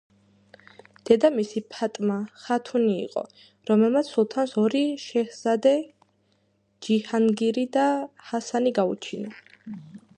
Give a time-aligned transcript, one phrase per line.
[1.07, 2.15] დედამისი ფატმა
[2.45, 3.23] ხათუნი იყო,
[3.71, 5.75] რომელმაც სულთანს ორი შეჰზადე:
[6.87, 7.87] ჯიჰანგირი და
[8.31, 9.37] ჰასანი გაუჩინა.